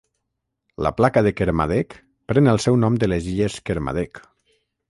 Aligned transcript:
La 0.85 0.91
placa 1.01 1.23
de 1.27 1.33
Kermadec 1.41 1.97
pren 2.33 2.51
el 2.55 2.61
seu 2.67 2.81
nom 2.87 2.99
de 3.05 3.13
les 3.13 3.31
Illes 3.35 3.63
Kermadec. 3.71 4.27